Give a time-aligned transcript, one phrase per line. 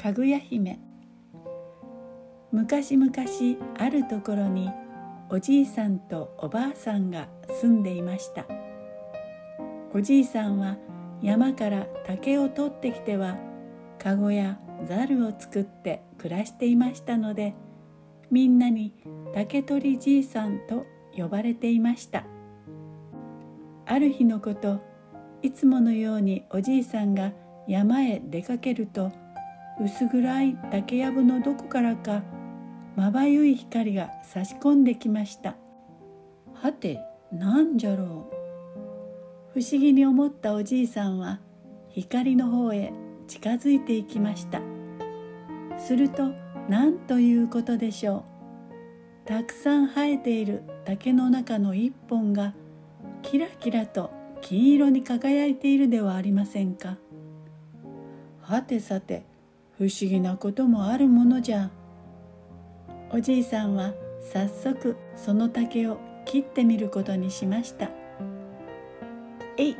[0.00, 0.78] かぐや姫。
[2.52, 3.12] 昔々
[3.76, 4.70] あるところに
[5.28, 7.28] おじいさんとおばあさんが
[7.60, 8.46] 住んでいました。
[9.92, 10.76] おじいさんは
[11.20, 13.36] 山から竹を取ってきては
[13.98, 17.54] かごやざるを作って暮らしていましたので
[18.30, 18.94] みんなに
[19.34, 20.86] 竹取じいさんと
[21.16, 22.24] 呼ばれていました。
[23.84, 24.80] ある日のこと
[25.42, 27.32] いつものようにおじいさんが
[27.66, 29.10] 山へ出かけると
[29.80, 32.22] 薄暗い竹やぶのどこからか
[32.96, 35.54] まばゆい光が差し込んできました。
[36.52, 38.28] はてなんじゃろ
[39.54, 39.60] う。
[39.60, 41.40] 不思議に思ったおじいさんは
[41.90, 42.92] 光の方へ
[43.28, 44.60] 近づいていきました。
[45.78, 46.32] すると
[46.68, 48.24] 何ということでしょ
[49.24, 49.28] う。
[49.28, 52.54] たくさん生えている竹の中の一本が
[53.22, 56.98] キラキラと金色に輝いているではありませんか。
[58.40, 59.24] はてさて
[59.78, 61.70] 不思議なこともあるものじゃ。
[63.12, 67.88] おじいさんは早速その竹を切ってみることにしました。
[69.56, 69.76] えい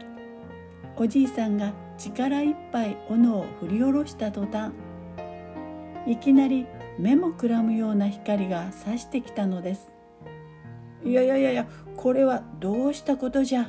[0.97, 4.73] おじいさんが力いっぱい斧を振り下ろした途端
[6.07, 9.91] いきなり目もくらむような光が差してきたのです。
[11.05, 13.69] いやいやいやいやこれはどうしたことじゃ。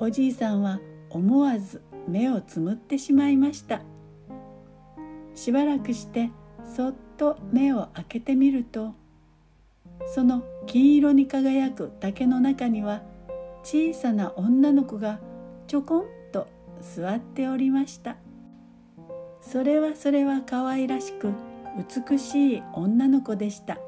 [0.00, 3.82] おじいさんは思わず目をつむってしまいました。
[5.38, 6.30] しばらくして
[6.64, 8.92] そっと目を開けてみると
[10.12, 13.02] その金色に輝く竹の中には
[13.62, 15.20] 小さな女の子が
[15.68, 16.48] ちょこんと
[16.80, 18.16] 座っておりました。
[19.40, 21.32] それはそれは可愛らしく
[22.08, 23.78] 美しい女の子でした。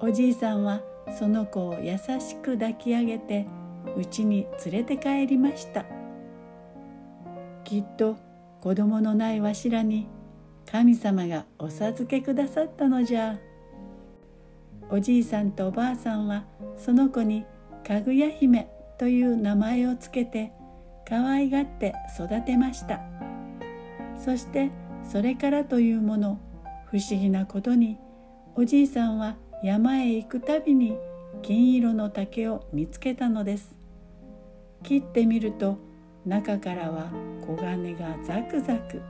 [0.00, 0.80] おじいさんは
[1.18, 3.46] その子を優しく抱き上げて
[3.96, 5.84] 家に連れて帰りました。
[7.64, 8.16] きっと
[8.60, 10.08] 子供のないわしらに
[10.72, 13.38] 神様がお授けくださったのじゃ。
[14.88, 16.44] おじいさんとおばあさんは
[16.78, 17.44] その子に
[17.86, 20.50] かぐや姫という名前をつけて
[21.06, 23.02] 可愛がって育てました。
[24.16, 24.70] そして
[25.04, 26.40] それからというもの
[26.86, 27.98] 不思議なことに
[28.54, 30.96] おじいさんは山へ行くたびに
[31.42, 33.76] 金色の竹を見つけたのです。
[34.82, 35.76] 切ってみると
[36.24, 37.10] 中からは
[37.42, 39.02] 黄金がザクザク。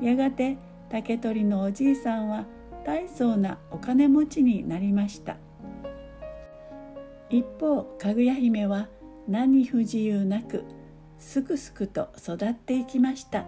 [0.00, 0.58] やがて
[0.90, 2.44] 竹取のおじいさんは
[2.84, 5.36] 大層なお金持ちになりました。
[7.30, 8.88] 一方かぐや姫は
[9.26, 10.64] 何不自由なく
[11.18, 13.46] すくすくと育っていきました。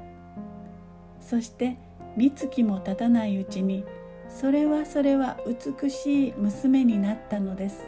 [1.20, 1.76] そして
[2.16, 3.84] 三月も経たないうちに
[4.28, 7.86] それはそれは美しい娘になったのです。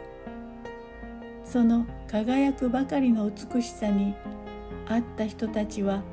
[1.43, 4.13] その輝くばかりの美しさに
[4.87, 6.03] 会った人たちは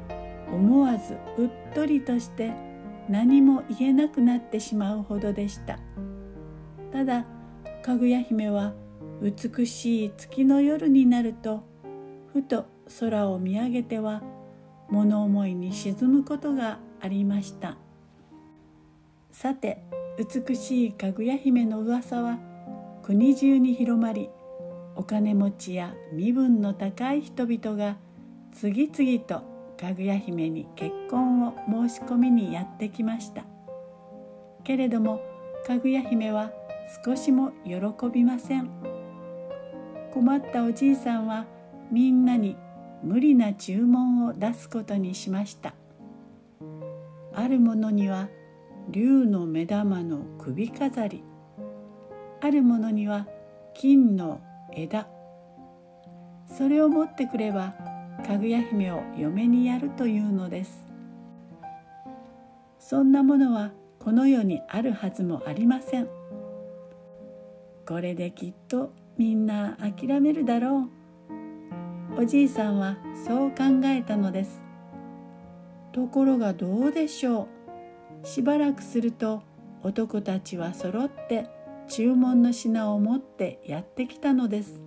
[0.52, 2.52] 思わずうっとりとして
[3.08, 5.78] 何も言えなくなってしまうほどでした。
[6.92, 7.26] ただ
[7.82, 8.74] かぐや姫は
[9.22, 11.62] 美しい月の夜になると
[12.32, 12.66] ふと
[13.00, 14.22] 空を見上げては
[14.88, 17.76] 物思いに沈むことがありました。
[19.30, 19.82] さて
[20.18, 22.38] 美しいかぐや姫の噂は
[23.02, 24.30] 国中に広まり
[24.94, 27.98] お金持ちや身分の高い人々が
[28.52, 33.44] 次々とかぐや姫に結婚を申し込みにやってきました。
[34.64, 35.20] けれども
[35.66, 36.50] かぐや姫は
[37.04, 37.76] 少しも喜
[38.12, 38.70] びません。
[40.12, 41.46] 困ったおじいさんは
[41.90, 42.56] みんなに
[43.02, 45.74] 無理な注文を出すことにしました。
[47.34, 48.28] あるものには
[48.88, 51.22] 竜の目玉の首飾り。
[52.40, 53.26] あるものには
[53.74, 54.40] 金の
[54.72, 55.06] 枝。
[56.46, 57.74] それを持ってくれば
[58.26, 60.84] かぐや姫を嫁にやるというのです。
[62.80, 63.70] そんなものは
[64.00, 66.08] この世にあるはずもありません。
[67.86, 70.88] これできっとみんな諦めるだろ
[72.16, 72.22] う。
[72.22, 72.96] おじいさんは
[73.26, 74.64] そう考えたのです。
[75.92, 77.46] ところがどうでしょ
[78.22, 78.26] う。
[78.26, 79.42] しばらくすると
[79.84, 81.48] 男たちはそろって
[81.86, 84.82] 注文の品を持ってやってきたのです。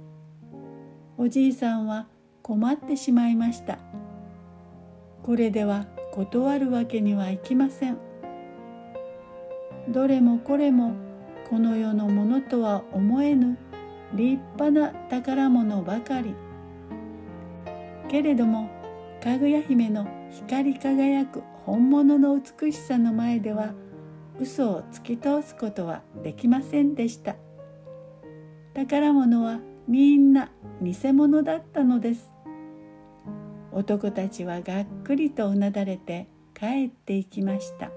[1.17, 2.07] おじいさんは
[2.49, 3.77] 困ってしまいました。
[5.21, 7.99] これでは断るわけにはいきません。
[9.87, 10.93] どれもこれも
[11.47, 13.55] この世のものとは思えぬ
[14.15, 16.33] 立派な宝物ばかり。
[18.09, 18.67] けれども
[19.23, 23.75] かぐや姫の光り輝く本物の美しさの前では
[24.41, 27.35] 嘘を突き通すことはできませんでした。
[28.73, 30.51] 宝物はみんな
[30.81, 32.38] 偽物だったのです。
[33.71, 37.91] 男たちはがっくりとうなだれて帰っていきました。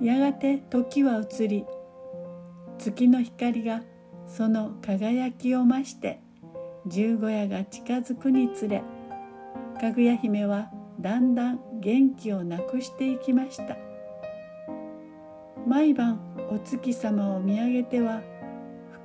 [0.00, 1.64] やがて時は移り
[2.78, 3.82] 月の光が
[4.26, 6.20] その輝きを増して
[6.86, 8.82] 十五夜が近づくにつれ
[9.80, 10.70] かぐや姫は
[11.00, 13.76] だんだん元気をなくしていきました。
[15.66, 16.20] 毎晩
[16.50, 18.22] お月様を見上げては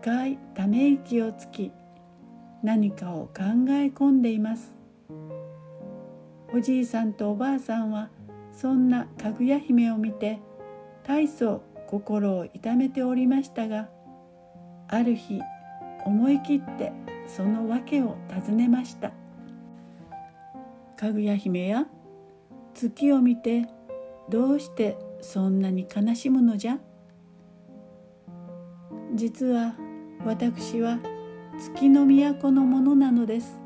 [0.02, 1.72] 深いため息をつき
[2.64, 4.76] 何かを考え込んでいます。
[6.54, 8.10] おじいさんとおばあさんは
[8.52, 10.40] そんなかぐや姫を見て
[11.04, 13.90] 大層心を痛めておりましたが
[14.88, 15.42] ある日
[16.06, 16.92] 思い切って
[17.26, 19.12] その訳を尋ねました。
[20.98, 21.88] かぐや姫や
[22.74, 23.68] 月を見て
[24.30, 26.80] どうしてそんなに悲しむのじゃ？
[29.16, 29.76] 実は
[30.26, 31.00] 私は
[31.58, 33.60] 月の都のものなのです。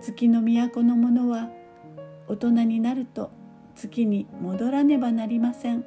[0.00, 1.48] 月の都のものは
[2.28, 3.30] 大人になると
[3.74, 5.84] 月に戻らねばなりません。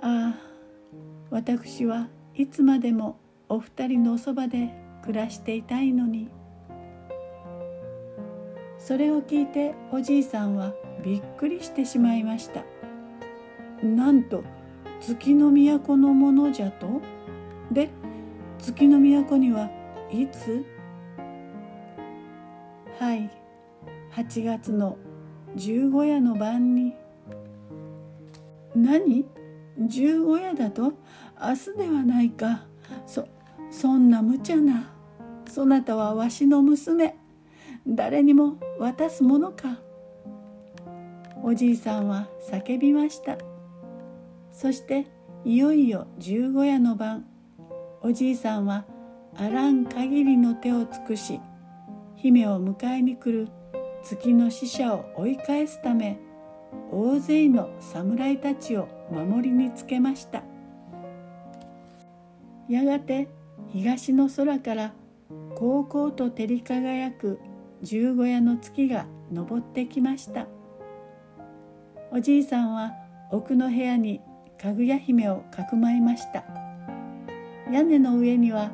[0.00, 0.40] ああ
[1.30, 6.28] 私はいつまでもお二人のおそばで暮らしていたいのに。
[8.78, 10.72] それを聞いておじいさんは
[11.04, 12.64] びっくりしてしまいました。
[13.82, 14.42] なんと
[15.00, 17.00] 月の都のものじゃと？
[17.70, 17.90] で
[18.68, 19.70] 月の都には
[20.10, 20.62] いつ？
[22.98, 23.30] はい。
[24.14, 24.98] 8月の
[25.56, 26.94] 十五夜の晩に。
[28.74, 29.24] 何？
[29.78, 30.92] 十五夜だと？
[31.40, 32.66] 明日ではないか。
[33.06, 33.26] そ
[33.70, 34.92] そんな無茶な。
[35.48, 37.16] そなたはわしの娘。
[37.86, 39.78] 誰にも渡すものか。
[41.42, 43.38] おじいさんは叫びました。
[44.52, 45.06] そして
[45.46, 47.24] いよいよ十五夜の晩。
[48.00, 48.84] おじいさんは
[49.36, 51.40] あらん限りの手を尽くし
[52.16, 53.48] 姫を迎えに来る
[54.02, 56.18] 月の使者を追い返すため
[56.92, 60.42] 大勢の侍たちを守りにつけました。
[62.68, 63.28] やがて
[63.68, 64.92] 東の空から
[65.56, 67.40] 高々と照り輝く
[67.82, 70.46] 十五夜の月が昇ってきました。
[72.10, 72.92] おじいさんは
[73.30, 74.20] 奥の部屋に
[74.60, 76.67] かぐや姫をかくまいました。
[77.70, 78.70] 屋根の上には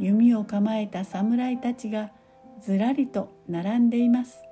[0.00, 2.12] 弓を構えた侍たちが
[2.60, 4.42] ずらりと並んでいます。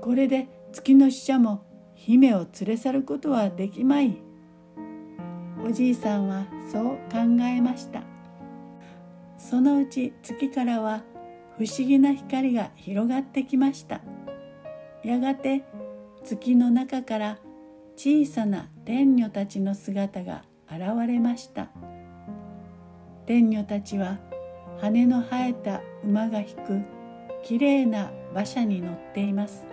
[0.00, 1.64] これで月の使者も
[1.94, 4.16] 姫を連れ去ることはできまい。
[5.66, 8.02] おじいさんはそう考えました。
[9.36, 11.02] そのうち月からは
[11.58, 14.00] 不思議な光が広がってきました。
[15.02, 15.64] やがて
[16.22, 17.38] 月の中から
[17.96, 21.70] 小さな天女たちの姿が現れました。
[23.26, 24.18] 天女たちは
[24.80, 26.80] 羽の生えた馬が引く
[27.42, 29.66] きれいな馬車に乗っています。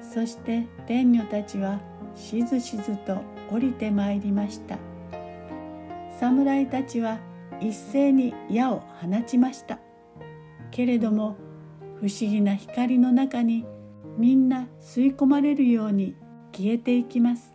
[0.00, 1.80] そして天女たちは
[2.14, 4.78] しずしずと降りてまいりました。
[6.20, 7.18] 侍たちは
[7.60, 9.80] 一斉に矢を放ちました。
[10.70, 11.36] けれども
[11.96, 13.66] 不思議な光の中に
[14.16, 16.14] みんな吸い込まれるように
[16.52, 17.52] 消えていきます。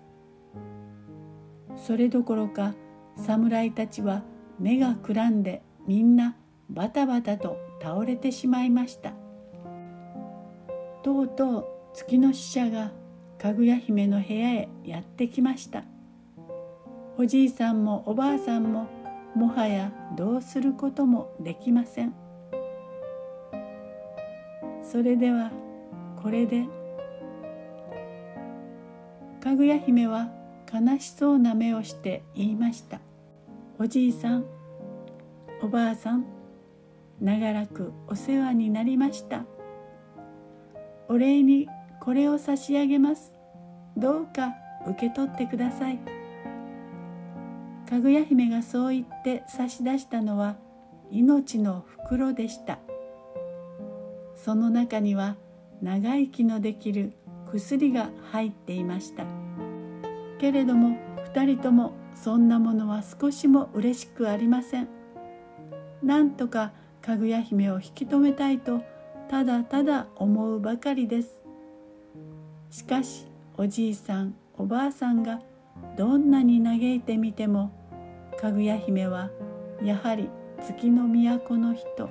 [1.78, 2.74] それどころか
[3.16, 4.24] 侍たちは
[4.60, 6.36] 目がくらんでみんな
[6.70, 9.14] バタバタと倒れてしまいました。
[11.04, 12.92] とうとう月の使者が
[13.38, 15.84] かぐや姫の部屋へやってきました。
[17.18, 18.88] おじいさんもおばあさんも
[19.36, 22.14] もはやどうすることもできません。
[24.82, 25.52] それでは
[26.22, 26.66] これで
[29.42, 30.32] かぐや姫は
[30.72, 33.02] 悲しそうな目をして言いました。
[33.84, 34.46] おじいさん
[35.62, 36.26] おばあさん
[37.20, 39.44] 長らくお世話になりました。
[41.10, 41.68] お礼に
[42.00, 43.34] これを差し上げます。
[43.98, 44.54] どうか
[44.88, 46.00] 受け取ってください。
[47.90, 50.56] かぐや姫がそう言って差し出したのは
[51.12, 52.80] 命の袋でした。
[54.38, 55.36] その中には
[55.82, 57.12] 長生きのできる
[57.52, 59.26] 薬が入っていました。
[60.40, 60.96] けれども
[61.34, 64.88] 2人ともそんなものは少しも嬉しくありません。
[66.02, 68.82] なんとかかぐや姫を引き止めたいと
[69.30, 71.42] ただただ思うばかりです。
[72.70, 73.28] しかし
[73.58, 75.42] おじいさんおばあさんが
[75.98, 77.72] どんなに嘆いてみても
[78.40, 79.30] かぐや姫は
[79.82, 80.30] やはり
[80.62, 82.10] 月の都の人。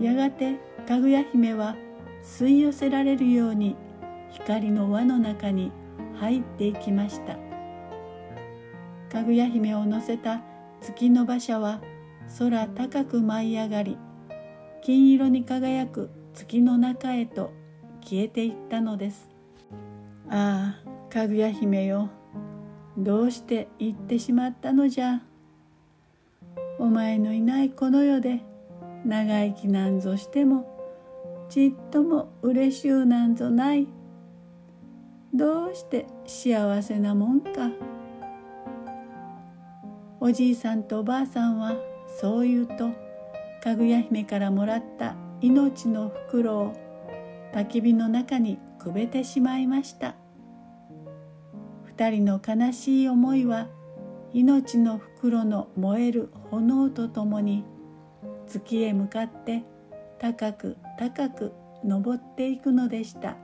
[0.00, 1.76] やがてかぐや姫は
[2.22, 3.76] 吸い寄せられるように
[4.30, 5.72] 光の輪の中に
[6.18, 7.45] 入っていきました。
[9.10, 10.42] かぐや姫を乗せた
[10.80, 11.80] 月の馬車は
[12.38, 13.98] 空高く舞い上がり
[14.82, 17.52] 金色に輝く月の中へと
[18.02, 19.28] 消えていったのです。
[20.28, 22.10] ああかぐや姫よ
[22.98, 25.22] どうして行ってしまったのじゃ。
[26.78, 28.42] お前のいないこの世で
[29.04, 30.76] 長生きなんぞしても
[31.48, 33.86] ちっとも嬉しゅうなんぞない。
[35.32, 37.70] どうして幸せなもんか。
[40.18, 41.74] おじいさんとおばあさんは
[42.20, 42.90] そう言うと
[43.62, 46.72] かぐや姫からもらった命の袋を
[47.52, 50.14] 焚き火の中にくべてしまいました。
[51.84, 53.68] 二人の悲しい思いは
[54.32, 57.64] 命の袋の燃える炎とともに
[58.46, 59.64] 月へ向かって
[60.18, 61.52] 高く高く
[61.84, 63.36] 登っていくのでした。